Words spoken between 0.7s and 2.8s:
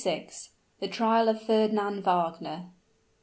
THE TRIAL OF FERNAND WAGNER.